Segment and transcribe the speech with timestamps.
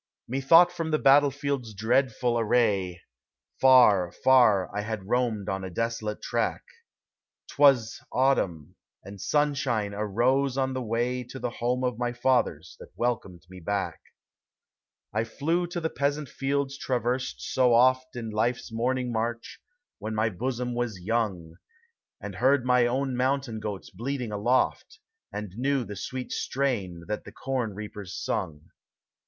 [0.27, 3.03] Methought from the battle field's dreadful array.
[3.59, 6.63] Far, far I had roamed on a desolate track:
[7.47, 8.73] T was autumn,—
[9.05, 13.59] and sunshine arose on the way To the home of my fathers, that welcomed me
[13.59, 14.01] back.
[15.13, 19.61] I flew to the pleasant fields traversed so oft In life's morning march,
[19.99, 22.31] when my bosom was young; Digitiz THE HOME.
[22.33, 24.97] 281 I heard my own mountain goats bloating aloft,
[25.31, 28.69] And knew the sweet strain that the com reap ers sung.